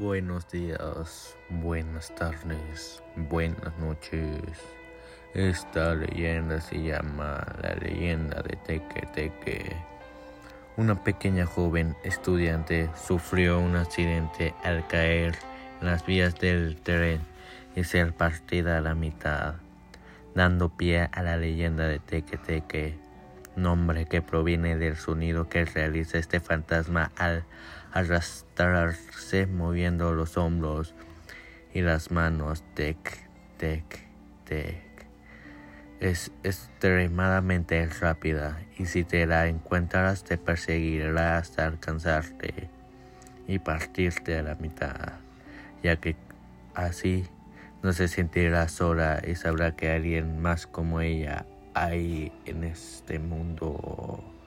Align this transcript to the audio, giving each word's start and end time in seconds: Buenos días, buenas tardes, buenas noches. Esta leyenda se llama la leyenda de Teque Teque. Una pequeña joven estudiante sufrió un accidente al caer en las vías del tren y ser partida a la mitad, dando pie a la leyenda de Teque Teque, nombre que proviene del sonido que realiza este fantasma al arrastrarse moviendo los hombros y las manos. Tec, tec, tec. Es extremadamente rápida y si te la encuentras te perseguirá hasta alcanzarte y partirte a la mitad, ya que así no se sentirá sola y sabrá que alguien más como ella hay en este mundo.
Buenos 0.00 0.48
días, 0.50 1.36
buenas 1.50 2.14
tardes, 2.14 3.02
buenas 3.16 3.78
noches. 3.78 4.40
Esta 5.34 5.94
leyenda 5.94 6.58
se 6.58 6.82
llama 6.82 7.46
la 7.60 7.74
leyenda 7.74 8.40
de 8.40 8.56
Teque 8.56 9.06
Teque. 9.14 9.76
Una 10.78 11.04
pequeña 11.04 11.44
joven 11.44 11.94
estudiante 12.02 12.88
sufrió 12.96 13.60
un 13.60 13.76
accidente 13.76 14.54
al 14.64 14.86
caer 14.86 15.36
en 15.82 15.88
las 15.88 16.06
vías 16.06 16.34
del 16.40 16.80
tren 16.80 17.20
y 17.76 17.84
ser 17.84 18.14
partida 18.14 18.78
a 18.78 18.80
la 18.80 18.94
mitad, 18.94 19.56
dando 20.34 20.70
pie 20.70 21.10
a 21.12 21.22
la 21.22 21.36
leyenda 21.36 21.86
de 21.86 21.98
Teque 21.98 22.38
Teque, 22.38 22.98
nombre 23.54 24.06
que 24.06 24.22
proviene 24.22 24.76
del 24.76 24.96
sonido 24.96 25.50
que 25.50 25.66
realiza 25.66 26.16
este 26.16 26.40
fantasma 26.40 27.12
al 27.18 27.44
arrastrarse 27.92 29.46
moviendo 29.46 30.12
los 30.12 30.36
hombros 30.36 30.94
y 31.72 31.82
las 31.82 32.10
manos. 32.10 32.64
Tec, 32.74 33.18
tec, 33.56 33.84
tec. 34.44 34.90
Es 36.00 36.32
extremadamente 36.42 37.86
rápida 37.86 38.60
y 38.78 38.86
si 38.86 39.04
te 39.04 39.26
la 39.26 39.48
encuentras 39.48 40.24
te 40.24 40.38
perseguirá 40.38 41.36
hasta 41.36 41.66
alcanzarte 41.66 42.70
y 43.46 43.58
partirte 43.58 44.38
a 44.38 44.42
la 44.42 44.54
mitad, 44.54 45.12
ya 45.82 45.96
que 45.96 46.16
así 46.74 47.26
no 47.82 47.92
se 47.92 48.08
sentirá 48.08 48.68
sola 48.68 49.20
y 49.26 49.34
sabrá 49.34 49.76
que 49.76 49.90
alguien 49.90 50.40
más 50.40 50.66
como 50.66 51.00
ella 51.00 51.44
hay 51.74 52.32
en 52.46 52.64
este 52.64 53.18
mundo. 53.18 54.39